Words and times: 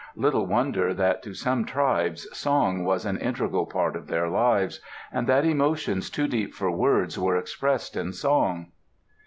Little 0.15 0.47
wonder 0.47 0.95
that 0.95 1.21
to 1.21 1.35
some 1.35 1.63
tribes 1.63 2.27
song 2.35 2.83
was 2.83 3.05
an 3.05 3.19
integral 3.19 3.67
part 3.67 3.95
of 3.95 4.07
their 4.07 4.29
lives, 4.29 4.79
and 5.11 5.27
that 5.27 5.45
emotions 5.45 6.09
too 6.09 6.27
deep 6.27 6.55
for 6.55 6.71
words 6.71 7.19
were 7.19 7.37
expressed 7.37 7.95
in 7.95 8.11
song. 8.11 8.71